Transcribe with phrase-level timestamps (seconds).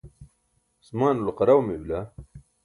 [0.81, 1.99] asmaanulo qaraw mey bila